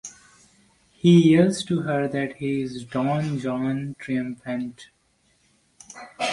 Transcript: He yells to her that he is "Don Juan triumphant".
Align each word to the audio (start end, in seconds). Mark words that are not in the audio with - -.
He 0.93 1.33
yells 1.35 1.63
to 1.65 1.81
her 1.83 2.07
that 2.07 2.37
he 2.37 2.63
is 2.63 2.85
"Don 2.85 3.29
Juan 3.39 3.95
triumphant". 3.99 4.87